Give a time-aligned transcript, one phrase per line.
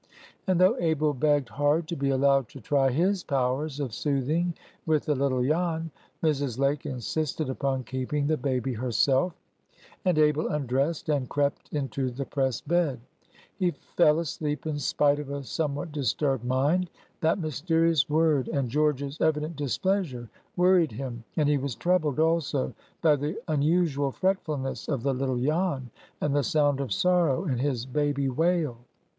[0.47, 4.55] And though Abel begged hard to be allowed to try his powers of soothing
[4.87, 5.91] with the little Jan,
[6.23, 6.57] Mrs.
[6.57, 9.33] Lake insisted upon keeping the baby herself;
[10.03, 12.99] and Abel undressed, and crept into the press bed.
[13.59, 16.89] He fell asleep in spite of a somewhat disturbed mind.
[17.19, 22.73] That mysterious word and George's evident displeasure worried him, and he was troubled also
[23.03, 27.85] by the unusual fretfulness of the little Jan, and the sound of sorrow in his
[27.85, 28.79] baby wail.